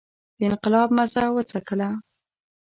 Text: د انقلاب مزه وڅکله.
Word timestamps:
د 0.37 0.39
انقلاب 0.49 0.87
مزه 0.97 1.23
وڅکله. 1.35 1.89